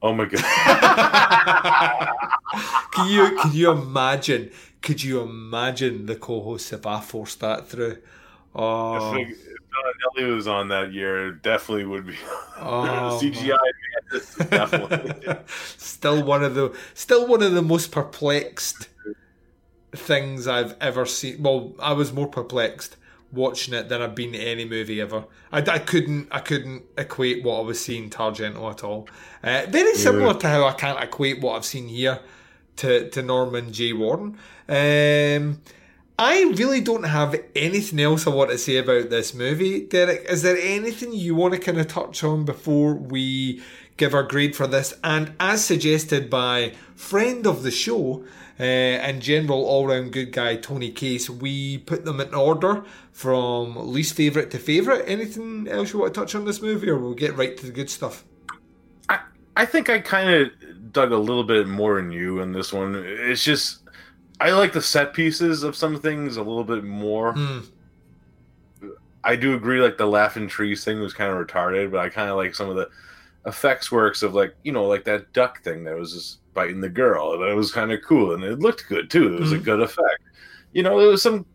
[0.00, 0.42] Oh my god.
[2.92, 4.50] Can you can you imagine?
[4.80, 7.98] Could you imagine the co-hosts if I forced that through?
[8.54, 9.36] Oh, if
[10.16, 12.16] was on that year, definitely would be
[12.56, 13.48] ah, Oh, CGI.
[13.48, 15.36] man, Definitely.
[15.76, 18.88] still one of the still one of the most perplexed
[19.92, 21.42] things I've ever seen.
[21.42, 22.96] Well, I was more perplexed
[23.32, 25.24] watching it than I've been to any movie ever.
[25.52, 29.08] I, I couldn't I couldn't equate what I was seeing to Argento at all.
[29.42, 32.20] Uh, very similar to how I can't equate what I've seen here
[32.76, 34.38] to to Norman J Warren.
[34.68, 35.60] Um,
[36.18, 39.80] I really don't have anything else I want to say about this movie.
[39.86, 43.62] Derek, is there anything you want to kind of touch on before we
[43.98, 44.94] give our grade for this?
[45.04, 48.24] And as suggested by friend of the show
[48.58, 53.76] uh, and general all round good guy Tony Case, we put them in order from
[53.92, 55.04] least favourite to favourite.
[55.06, 57.72] Anything else you want to touch on this movie, or we'll get right to the
[57.72, 58.24] good stuff?
[59.08, 59.20] I,
[59.56, 62.94] I think I kind of dug a little bit more in you in this one.
[62.94, 63.80] It's just
[64.40, 67.32] I like the set pieces of some things a little bit more.
[67.32, 67.60] Hmm.
[69.24, 72.30] I do agree, like the laughing trees thing was kind of retarded, but I kind
[72.30, 72.88] of like some of the
[73.44, 76.88] effects works of like you know like that duck thing that was just biting the
[76.88, 79.36] girl, and it was kind of cool, and it looked good too.
[79.36, 79.64] It was a Mhm.
[79.64, 80.22] good effect.
[80.72, 81.46] You know, there was some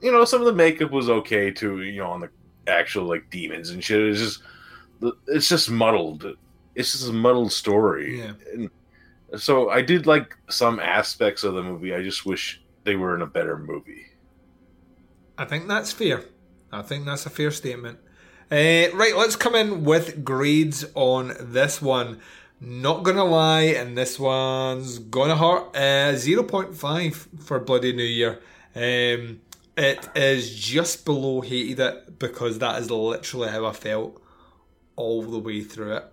[0.00, 1.82] you know, some of the makeup was okay too.
[1.82, 2.30] You know, on the
[2.66, 4.00] actual like demons and shit.
[4.00, 4.42] It's just,
[5.26, 6.24] it's just muddled.
[6.74, 8.20] It's just a muddled story.
[8.20, 8.32] Yeah.
[8.54, 8.70] And
[9.36, 11.94] so I did like some aspects of the movie.
[11.94, 14.06] I just wish they were in a better movie.
[15.36, 16.24] I think that's fair.
[16.72, 17.98] I think that's a fair statement.
[18.50, 22.20] Uh, right, let's come in with grades on this one.
[22.60, 25.76] Not gonna lie, and this one's gonna hurt.
[25.76, 28.40] Uh, 0.5 for Bloody New Year.
[28.74, 29.40] Um,
[29.76, 34.20] it is just below hated it because that is literally how I felt
[34.96, 36.04] all the way through it.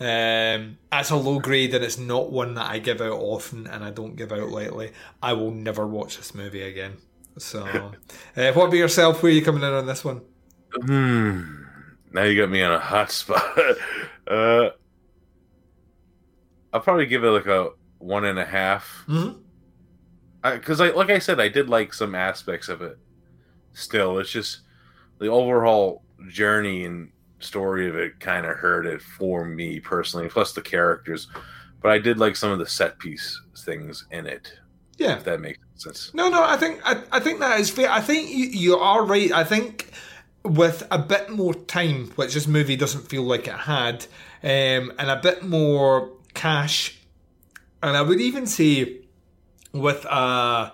[0.00, 3.84] Um, that's a low grade and it's not one that I give out often and
[3.84, 4.92] I don't give out lightly.
[5.22, 6.96] I will never watch this movie again.
[7.36, 7.62] So,
[8.36, 9.22] uh, what about yourself?
[9.22, 10.22] Where are you coming in on this one?
[10.72, 11.64] Hmm.
[12.12, 13.44] Now you got me on a hot spot.
[14.26, 14.70] uh,
[16.72, 19.04] I'll probably give it like a one and a half.
[20.42, 22.98] Because I, like I said, I did like some aspects of it.
[23.72, 24.60] Still, it's just
[25.18, 30.28] the overall journey and story of it kind of hurt it for me personally.
[30.28, 31.28] Plus the characters,
[31.82, 34.52] but I did like some of the set piece things in it.
[34.98, 35.16] Yeah.
[35.16, 36.12] If that makes sense.
[36.14, 37.90] No, no, I think I, I think that is fair.
[37.90, 39.32] I think you, you are right.
[39.32, 39.90] I think
[40.44, 44.06] with a bit more time, which this movie doesn't feel like it had,
[44.42, 46.98] um, and a bit more cash,
[47.82, 49.00] and I would even say
[49.72, 50.72] with a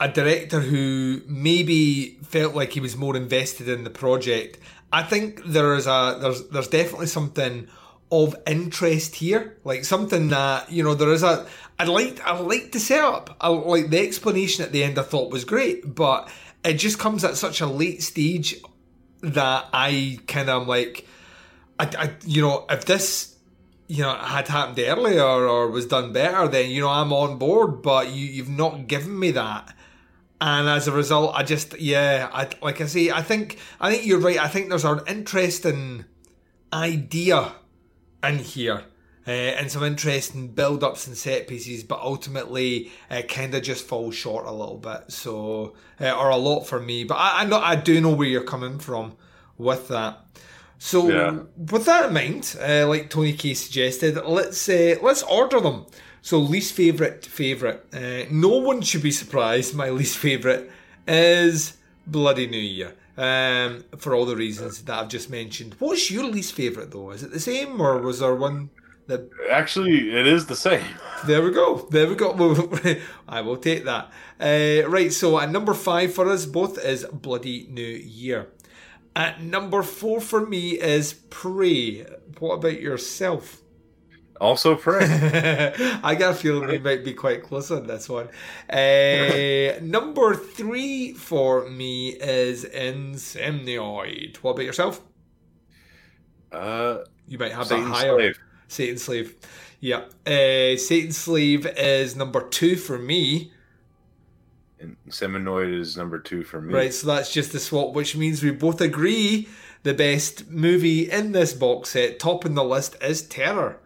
[0.00, 4.58] a director who maybe felt like he was more invested in the project.
[4.92, 7.68] I think there is a there's there's definitely something
[8.10, 11.46] of interest here, like something that you know there is a.
[11.78, 13.36] I like I like the setup.
[13.40, 14.98] I like the explanation at the end.
[14.98, 16.28] I thought was great, but
[16.64, 18.56] it just comes at such a late stage
[19.22, 21.06] that I kind of like,
[21.78, 23.31] I, I you know if this
[23.92, 27.82] you know had happened earlier or was done better, then you know I'm on board.
[27.82, 29.74] But you you've not given me that.
[30.40, 34.06] And as a result, I just yeah, I like I say, I think I think
[34.06, 34.38] you're right.
[34.38, 36.06] I think there's an interesting
[36.72, 37.52] idea
[38.24, 38.84] in here.
[39.24, 43.86] Uh, and some interesting build ups and set pieces, but ultimately it kind of just
[43.86, 45.12] falls short a little bit.
[45.12, 47.04] So, uh, or a lot for me.
[47.04, 49.14] But I, I know I do know where you're coming from
[49.56, 50.18] with that.
[50.84, 51.38] So, Yeah.
[51.72, 55.86] with that in mind, uh, like Tony K suggested, let's uh, let's order them.
[56.22, 57.80] So, least favorite favorite.
[57.94, 59.74] Uh, no one should be surprised.
[59.76, 60.70] My least favorite
[61.06, 62.92] is Bloody New Year.
[63.16, 65.76] Um, for all the reasons that I've just mentioned.
[65.78, 67.10] What's your least favorite though?
[67.12, 68.70] Is it the same, or was there one
[69.06, 69.20] that?
[69.50, 70.84] Actually, it is the same.
[71.26, 71.86] There we go.
[71.94, 72.28] There we go.
[73.28, 74.04] I will take that.
[74.40, 75.12] Uh, right.
[75.12, 77.92] So at number five for us both is Bloody New
[78.24, 78.48] Year.
[79.14, 82.04] At number four for me is Prey.
[82.38, 83.60] What about yourself?
[84.40, 85.04] Also, Prey.
[86.02, 88.28] I got a feeling we might be quite close on this one.
[88.68, 94.36] Uh, number three for me is Inseminoid.
[94.38, 95.00] What about yourself?
[96.50, 98.16] uh, You might have Satan's that higher.
[98.16, 98.38] Slave.
[98.68, 99.36] Satan Slave.
[99.80, 100.04] Yeah.
[100.26, 103.52] Uh, Satan Slave is number two for me.
[104.82, 106.74] And Seminoid is number two for me.
[106.74, 109.48] Right, so that's just the swap, which means we both agree
[109.82, 113.78] the best movie in this box set, top in the list, is Terror.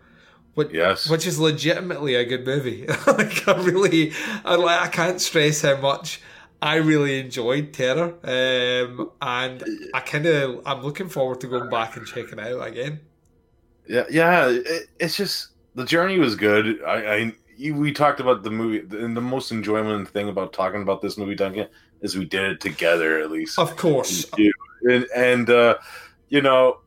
[0.55, 1.09] Which, Yes.
[1.11, 2.87] which is legitimately a good movie.
[3.07, 4.13] like I really,
[4.45, 6.21] I, like, I can't stress how much
[6.63, 11.97] I really enjoyed Terror, um, and I kind of I'm looking forward to going back
[11.99, 13.01] and checking it out again.
[13.87, 14.49] Yeah, yeah.
[14.49, 16.83] It, it's just the journey was good.
[16.83, 21.03] I, I we talked about the movie, and the most enjoyment thing about talking about
[21.03, 21.69] this movie, Duncan,
[22.01, 23.59] is we did it together at least.
[23.59, 24.27] Of course,
[24.83, 25.77] And, and uh,
[26.29, 26.81] you know,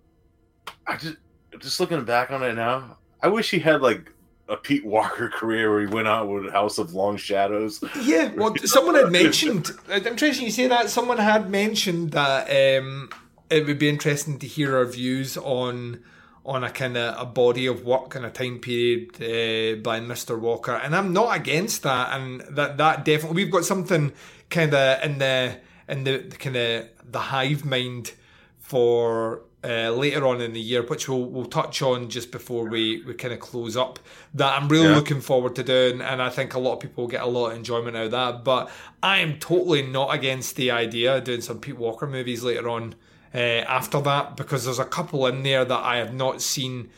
[0.88, 1.18] I just
[1.60, 4.12] just looking back on it now, I wish he had like
[4.48, 7.84] a Pete Walker career where he went out with House of Long Shadows.
[8.02, 9.72] Yeah, well, someone had mentioned.
[9.90, 10.90] Interesting you say that.
[10.90, 13.10] Someone had mentioned that um,
[13.50, 16.04] it would be interesting to hear our views on
[16.46, 20.40] on a kind of a body of work and a time period uh, by Mr.
[20.40, 22.20] Walker, and I'm not against that.
[22.20, 24.14] And that that definitely we've got something
[24.50, 25.58] kind of in the
[25.88, 28.14] in the kind of the hive mind
[28.58, 33.04] for uh, later on in the year, which we'll we'll touch on just before we,
[33.04, 34.00] we kind of close up.
[34.34, 34.96] That I'm really Yeah.
[34.96, 37.58] looking forward to doing, and I think a lot of people get a lot of
[37.58, 38.44] enjoyment out of that.
[38.44, 38.70] But
[39.04, 42.96] I am totally not against the idea of doing some Pete Walker movies later on
[43.34, 46.90] uh, after that because there's a couple in there that I have not seen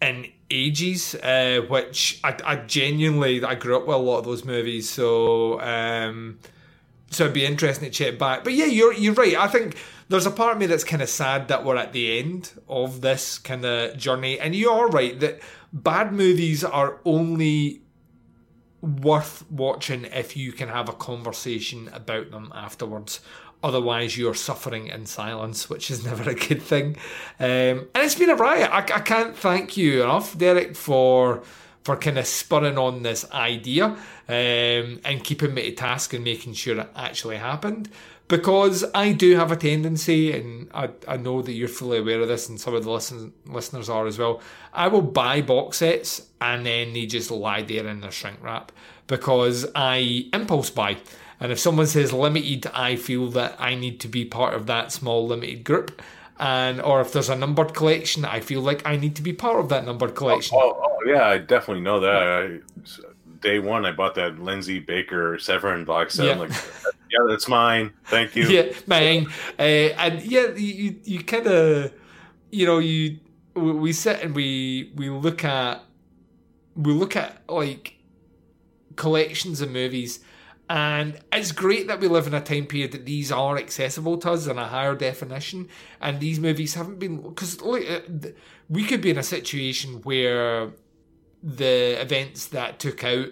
[0.00, 4.44] in ages, uh, which I, I genuinely I grew up with a lot of those
[4.44, 5.60] movies, so.
[5.60, 6.38] Um,
[7.08, 8.42] so it'd be interesting to check back.
[8.42, 9.36] But yeah, you're you're right.
[9.36, 9.76] I think
[10.08, 13.00] there's a part of me that's kind of sad that we're at the end of
[13.00, 15.40] this kind of journey, and you are right that
[15.72, 17.82] bad movies are only
[18.82, 23.20] worth watching if you can have a conversation about them afterwards.
[23.62, 26.96] Otherwise, you're suffering in silence, which is never a good thing.
[27.38, 28.70] Um, and it's been a riot.
[28.70, 31.42] I, I can't thank you enough, Derek, for
[31.84, 36.52] for kind of spurring on this idea um, and keeping me to task and making
[36.52, 37.88] sure it actually happened.
[38.26, 42.26] Because I do have a tendency, and I, I know that you're fully aware of
[42.26, 44.40] this, and some of the listen, listeners are as well.
[44.72, 48.72] I will buy box sets and then they just lie there in their shrink wrap
[49.06, 50.96] because I impulse buy.
[51.38, 54.92] And if someone says limited, I feel that I need to be part of that
[54.92, 56.00] small limited group.
[56.38, 59.58] And or if there's a numbered collection, I feel like I need to be part
[59.58, 60.58] of that numbered collection.
[60.60, 62.22] Oh, oh yeah, I definitely know that.
[62.22, 62.58] I,
[63.40, 66.26] day one, I bought that Lindsay Baker Severin box set.
[66.26, 66.32] Yeah.
[66.32, 66.50] I'm like,
[67.10, 67.92] yeah, that's mine.
[68.04, 68.44] Thank you.
[68.48, 69.28] yeah, mine.
[69.58, 71.92] Uh, and yeah, you you kind of,
[72.50, 73.18] you know, you
[73.54, 75.82] we we sit and we we look at
[76.74, 77.94] we look at like
[78.96, 80.20] collections of movies,
[80.68, 84.32] and it's great that we live in a time period that these are accessible to
[84.32, 85.68] us in a higher definition,
[86.00, 87.58] and these movies haven't been because
[88.68, 90.72] we could be in a situation where
[91.42, 93.28] the events that took out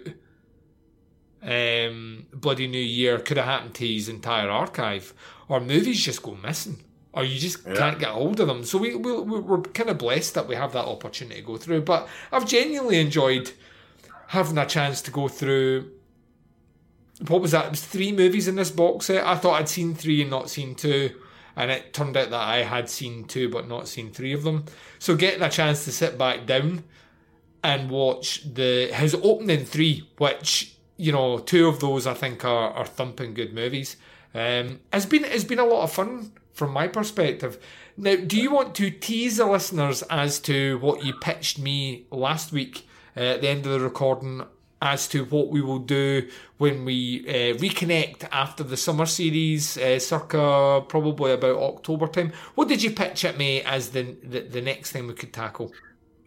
[1.43, 5.13] um, Bloody New Year could have happened to his entire archive,
[5.47, 6.83] or movies just go missing,
[7.13, 7.75] or you just Yeah.
[7.75, 8.63] can't get hold of them.
[8.63, 11.81] So we, we we're kind of blessed that we have that opportunity to go through.
[11.81, 13.51] But I've genuinely enjoyed
[14.27, 15.91] having a chance to go through.
[17.27, 17.65] What was that?
[17.65, 19.25] It was three movies in this box set.
[19.25, 21.15] I thought I'd seen three and not seen two.
[21.55, 24.65] And it turned out that I had seen two but not seen three of them.
[24.99, 26.83] So getting a chance to sit back down
[27.63, 32.71] and watch the his opening three, which you know two of those I think are,
[32.71, 33.95] are thumping good movies.
[34.33, 37.57] Um, it's been it's been a lot of fun from my perspective.
[37.97, 42.51] Now, do you want to tease the listeners as to what you pitched me last
[42.51, 44.43] week uh, at the end of the recording?
[44.85, 46.29] As to what we will do
[46.59, 52.31] when we uh, reconnect after the summer series, uh, circa probably about October time.
[52.53, 55.73] What did you pitch at me as the the, the next thing we could tackle?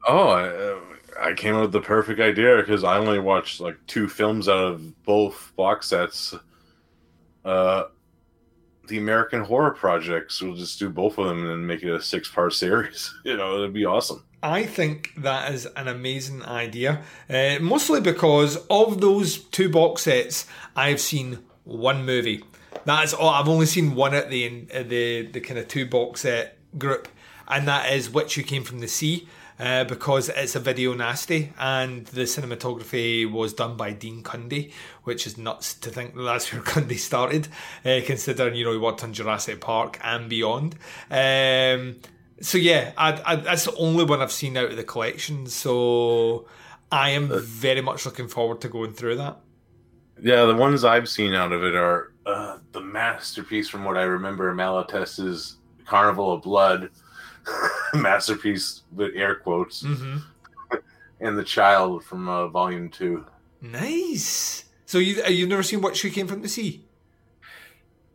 [0.08, 0.80] Oh, I, uh,
[1.20, 4.72] I came up with the perfect idea because I only watched like two films out
[4.72, 6.34] of both box sets.
[7.44, 7.84] Uh,
[8.88, 10.40] the American Horror Projects.
[10.42, 13.14] We'll just do both of them and make it a six-part series.
[13.24, 14.24] You know, it'd be awesome.
[14.42, 20.46] I think that is an amazing idea, uh, mostly because of those two box sets,
[20.76, 22.44] I've seen one movie.
[22.84, 23.30] That is all.
[23.30, 27.08] I've only seen one at the uh, the the kind of two box set group,
[27.48, 29.28] and that is Witch Who Came from the Sea.
[29.58, 34.70] Uh, because it's a video nasty, and the cinematography was done by Dean Cundey,
[35.02, 37.48] which is nuts to think that that's where Cundy started,
[37.84, 40.76] uh, considering you know he worked on Jurassic Park and beyond.
[41.10, 41.96] Um,
[42.40, 45.46] so yeah, I, I, that's the only one I've seen out of the collection.
[45.46, 46.46] So
[46.90, 49.38] I am very much looking forward to going through that.
[50.20, 54.02] Yeah, the ones I've seen out of it are uh, the masterpiece from what I
[54.02, 55.56] remember, Malatesta's
[55.86, 56.90] Carnival of Blood,
[57.94, 60.16] masterpiece with air quotes, hmm
[61.20, 63.24] and The Child from uh, Volume Two.
[63.60, 64.64] Nice.
[64.86, 66.84] So you you've never seen what she came from the sea?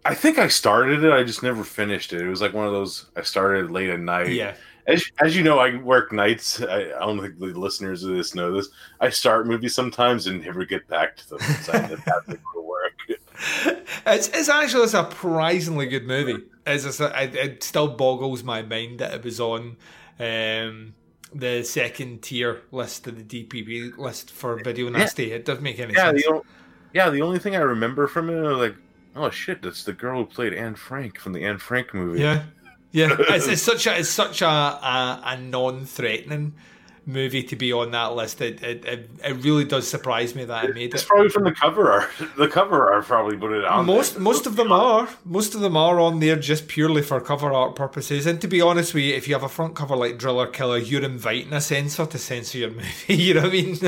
[0.05, 1.13] I think I started it.
[1.13, 2.21] I just never finished it.
[2.21, 3.05] It was like one of those.
[3.15, 4.29] I started late at night.
[4.29, 4.55] Yeah.
[4.85, 6.61] As, as you know, I work nights.
[6.61, 8.67] I, I don't think the listeners of this know this.
[8.99, 11.37] I start movies sometimes and never get back to them.
[11.39, 13.79] because I end up having to work.
[14.05, 16.43] It's, it's actually a surprisingly good movie.
[16.65, 19.77] It's a, it, it still boggles my mind that it was on
[20.19, 20.93] um,
[21.33, 25.31] the second tier list of the DPP list for video nasty.
[25.31, 26.23] It doesn't make any Yeah, sense.
[26.23, 26.45] the, o-
[26.93, 27.09] yeah.
[27.09, 28.75] The only thing I remember from it, was like,
[29.15, 32.21] oh shit, that's the girl who played Anne Frank from the Anne Frank movie.
[32.21, 32.43] Yeah,
[32.91, 33.15] yeah.
[33.19, 36.53] It's, it's such a it's such a a, a non-threatening
[37.05, 38.39] movie to be on that list.
[38.41, 41.07] It, it it it really does surprise me that I made It's it.
[41.07, 42.09] probably from the cover art.
[42.37, 43.85] The cover art probably put it on.
[43.85, 44.21] Most there.
[44.23, 47.75] most of them are most of them are on there just purely for cover art
[47.75, 48.25] purposes.
[48.25, 50.77] And to be honest with you, if you have a front cover like Driller Killer,
[50.77, 53.15] you're inviting a censor to censor your movie.
[53.15, 53.77] You know what I mean?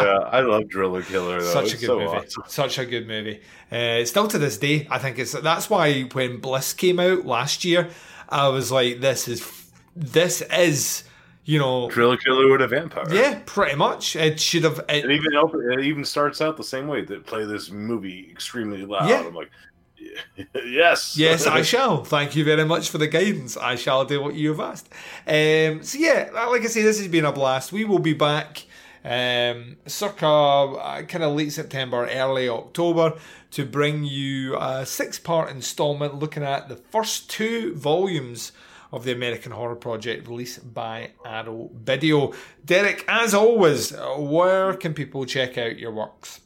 [0.00, 1.40] Yeah, I love Driller Killer.
[1.42, 1.52] Though.
[1.52, 2.16] such a good so movie.
[2.16, 2.42] awesome.
[2.46, 3.40] Such a good movie.
[3.70, 7.64] Uh, still to this day, I think it's that's why when Bliss came out last
[7.64, 7.90] year,
[8.28, 9.46] I was like, "This is
[9.94, 11.04] this is
[11.50, 13.04] you know." Driller Killer with a vampire.
[13.12, 14.16] Yeah, pretty much.
[14.16, 14.78] It should have.
[14.88, 15.32] It It, even
[15.72, 17.02] it even starts out the same way.
[17.02, 19.08] They play this movie extremely loud.
[19.08, 19.26] Yeah.
[19.26, 19.50] I'm like,
[20.64, 22.04] yes, yes, I shall.
[22.04, 23.56] Thank you very much for the guidance.
[23.56, 24.88] I shall do what you have asked.
[25.26, 27.72] Um, so yeah, like I say, this has been a blast.
[27.72, 28.64] We will be back
[29.04, 33.18] um, circa uh, kind of late September, early October
[33.52, 38.52] to bring you a six-part installment looking at the first two volumes
[38.92, 42.32] of the American Horror Project released by Arrow Video.
[42.64, 46.40] Derek, as always, where can people check out your works?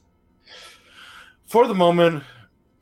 [1.46, 2.24] For the moment,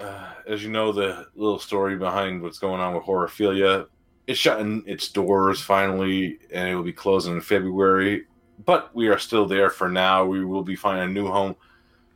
[0.01, 3.87] uh, as you know, the little story behind what's going on with Horophilia,
[4.27, 8.25] it's shutting its doors finally, and it will be closing in February.
[8.65, 10.25] But we are still there for now.
[10.25, 11.57] We will be finding a new home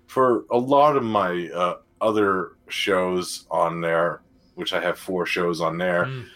[0.06, 4.22] for a lot of my uh, other shows on there,
[4.54, 6.04] which I have four shows on there.
[6.04, 6.26] Mm.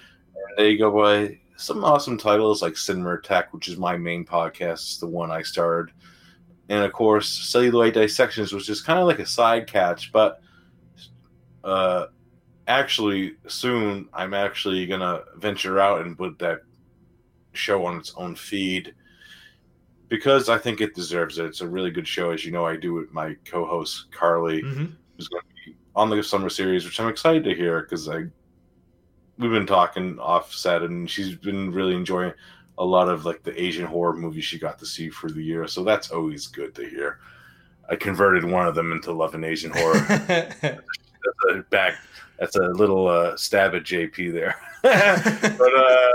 [0.60, 4.98] They go by some awesome titles like Cinema Tech, which is my main podcast, it's
[4.98, 5.94] the one I started.
[6.68, 10.42] And of course, Celluloid Dissections, which is kind of like a side catch, but
[11.64, 12.08] uh,
[12.66, 16.60] actually, soon I'm actually going to venture out and put that
[17.54, 18.94] show on its own feed
[20.08, 21.46] because I think it deserves it.
[21.46, 22.66] It's a really good show, as you know.
[22.66, 24.86] I do with my co-host Carly, hmm
[25.16, 28.24] who's going to be on the summer series, which I'm excited to hear because I
[29.40, 32.32] we've been talking offset, and she's been really enjoying
[32.78, 35.66] a lot of like the Asian horror movies she got to see for the year.
[35.66, 37.18] So that's always good to hear.
[37.88, 39.98] I converted one of them into loving Asian horror.
[40.08, 40.82] that's
[41.50, 41.94] a back.
[42.38, 44.56] That's a little uh, stab at JP there.
[44.82, 46.12] but uh,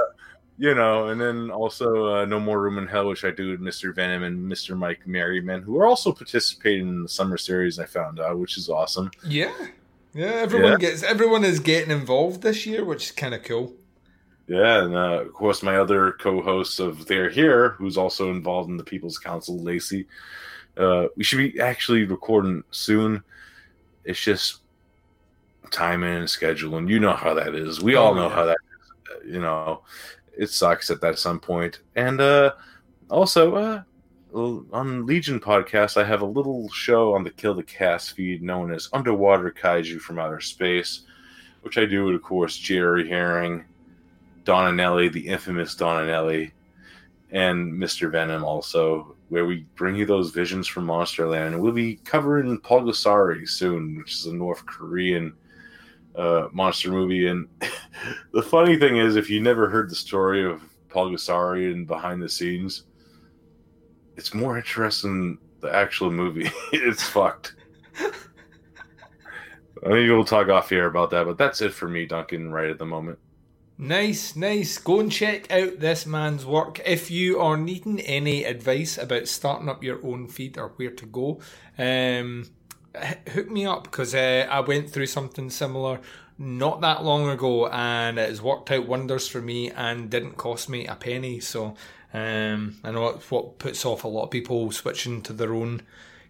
[0.58, 3.60] you know, and then also uh, No More Room in Hell, which I do with
[3.60, 3.94] Mr.
[3.94, 4.78] Venom and Mr.
[4.78, 7.78] Mike Merriman, who are also participating in the summer series.
[7.78, 9.12] I found out, which is awesome.
[9.28, 9.54] yeah,
[10.16, 10.28] yeah.
[10.28, 10.78] Everyone Yeah.
[10.78, 11.04] gets.
[11.04, 13.76] Everyone is getting involved this year, which is kind of cool.
[14.48, 18.78] Yeah, and uh, of course, my other co-host of They're Here, who's also involved in
[18.78, 20.08] the People's Council, Lacey.
[20.78, 23.24] Uh, we should be actually recording soon.
[24.04, 24.62] It's just
[25.72, 27.82] timing and schedule, and you know how that is.
[27.82, 28.58] We all Oh, know how that
[29.26, 29.34] is.
[29.34, 29.84] You know,
[30.38, 31.80] it sucks at that some point.
[31.96, 32.54] And uh,
[33.10, 33.84] also, uh,
[34.36, 38.72] on Legion podcast, I have a little show on the Kill the Cast feed known
[38.74, 41.02] as Underwater Kaiju from Outer Space,
[41.62, 43.66] which I do with, of course, Jerry Herring.
[44.46, 46.52] Donanelli, the infamous Donanelli,
[47.32, 48.10] and Mr.
[48.10, 51.48] Venom also, where we bring you those visions from Monsterland.
[51.48, 55.34] And we'll be covering Pulgasari soon, which is a North Korean
[56.16, 57.28] uh, monster movie.
[57.28, 57.48] And
[58.32, 62.30] the funny thing is, if you never heard the story of Pulgasari and behind the
[62.30, 62.84] scenes,
[64.16, 66.50] it's more interesting the actual movie.
[66.72, 67.56] it's fucked.
[69.84, 72.80] Maybe we'll talk off here about that, but that's it for me, Duncan, right at
[72.80, 73.20] the moment.
[73.78, 74.78] Nice, nice.
[74.78, 76.80] Go and check out this man's work.
[76.86, 81.06] If you are needing any advice about starting up your own feed or where to
[81.06, 81.42] go,
[81.78, 82.48] um,
[83.34, 86.00] hook me up because uh, I went through something similar
[86.38, 90.70] not that long ago and it has worked out wonders for me and didn't cost
[90.70, 91.40] me a penny.
[91.40, 91.76] So
[92.14, 95.82] um, I know what puts off a lot of people switching to their own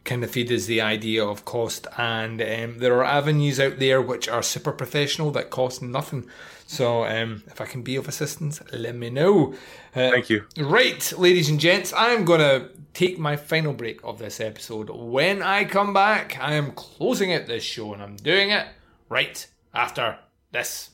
[0.05, 1.87] kind of feed is the idea of cost.
[1.97, 6.27] And um, there are avenues out there which are super professional that cost nothing.
[6.67, 9.53] So um, if i can be of assistance let me know.
[9.95, 10.45] Uh, Thank you.
[10.57, 14.89] right ladies and gents i'm gonna take my final break of this episode.
[14.89, 18.65] When i come back i am closing out this show and i'm doing it
[19.09, 20.17] right after
[20.51, 20.89] this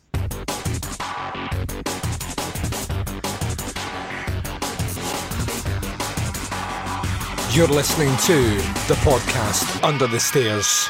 [7.54, 8.38] You're listening to
[8.88, 10.88] the podcast Under the Stairs.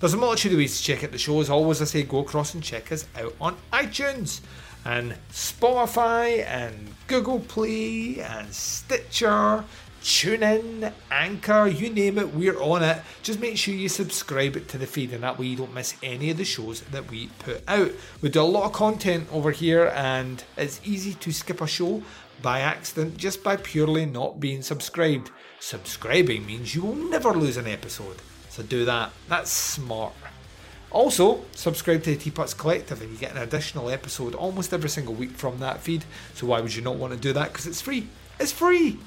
[0.00, 1.40] There's a multitude of ways to check out the show.
[1.40, 4.42] As always, I say go across and check us out on iTunes
[4.84, 9.64] and Spotify and Google Play and Stitcher,
[10.02, 13.00] TuneIn, Anchor, you name it, we're on it.
[13.22, 16.30] Just make sure you subscribe to the feed and that way you don't miss any
[16.30, 17.92] of the shows that we put out.
[18.20, 22.02] We do a lot of content over here and it's easy to skip a show
[22.42, 25.30] by accident just by purely not being subscribed.
[25.60, 28.16] Subscribing means you will never lose an episode.
[28.48, 29.12] So do that.
[29.28, 30.14] That's smart.
[30.92, 35.14] Also, subscribe to the Teapots Collective and you get an additional episode almost every single
[35.14, 36.04] week from that feed.
[36.34, 37.52] So why would you not want to do that?
[37.52, 38.08] Because it's free.
[38.38, 38.98] It's free.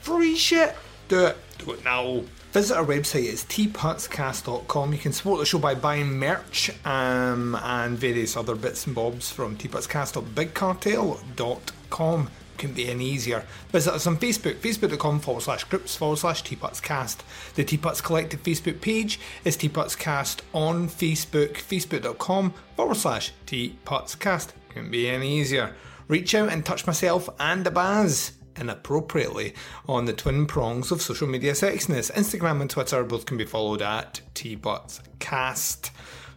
[0.00, 0.74] Free shit.
[1.08, 1.36] Do it.
[1.58, 2.22] Do it now.
[2.52, 4.92] Visit our website, it's teapotscast.com.
[4.92, 9.30] You can support the show by buying merch um, and various other bits and bobs
[9.30, 12.30] from teapotscast.bigcartel.com.
[12.62, 13.44] couldn't be any easier.
[13.70, 17.18] Visit us on Facebook, facebook.com forward slash groups forward slash teapotscast.
[17.56, 24.50] The Teapots Collective Facebook page is Teapotscast on Facebook, facebook.com forward slash teapotscast.
[24.68, 25.74] Couldn't be any easier.
[26.06, 29.54] Reach out and touch myself and the Baz inappropriately
[29.88, 32.12] on the twin prongs of social media sexiness.
[32.12, 35.90] Instagram and Twitter both can be followed at teapotscast.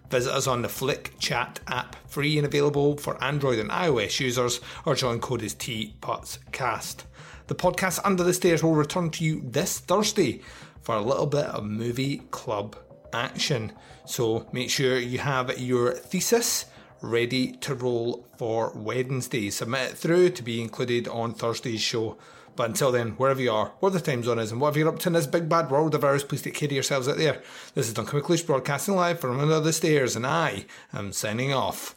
[0.09, 4.61] Visit us on the Flick Chat app, free and available for Android and iOS users.
[4.85, 7.03] or join code is TPutsCast.
[7.47, 10.41] The podcast Under the Stairs will return to you this Thursday
[10.81, 12.75] for a little bit of movie club
[13.13, 13.71] action.
[14.05, 16.65] So make sure you have your thesis
[17.01, 19.49] ready to roll for Wednesday.
[19.49, 22.17] Submit it through to be included on Thursday's show.
[22.55, 24.99] But until then, wherever you are, where the time zone is, and whatever you're up
[24.99, 27.41] to in this big bad world of ours, please take care of yourselves out there.
[27.73, 31.95] This is Duncan McLeish broadcasting live from under the stairs, and I am signing off.